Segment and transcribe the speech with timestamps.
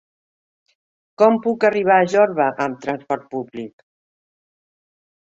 [1.23, 3.89] Com puc arribar a Jorba amb trasport públic?